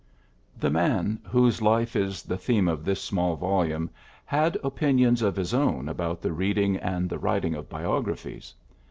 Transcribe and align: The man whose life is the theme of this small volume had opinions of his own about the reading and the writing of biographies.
The 0.59 0.71
man 0.71 1.19
whose 1.25 1.61
life 1.61 1.95
is 1.95 2.23
the 2.23 2.35
theme 2.35 2.67
of 2.67 2.83
this 2.83 2.99
small 3.03 3.35
volume 3.35 3.91
had 4.25 4.57
opinions 4.63 5.21
of 5.21 5.35
his 5.35 5.53
own 5.53 5.87
about 5.87 6.23
the 6.23 6.33
reading 6.33 6.75
and 6.77 7.07
the 7.07 7.19
writing 7.19 7.53
of 7.53 7.69
biographies. 7.69 8.55